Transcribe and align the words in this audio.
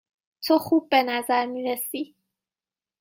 تو 0.43 0.57
خوب 0.59 0.89
به 0.89 1.03
نظر 1.03 1.45
می 1.45 1.63
رسی. 1.63 2.15